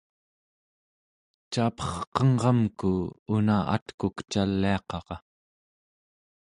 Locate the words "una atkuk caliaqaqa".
3.35-5.15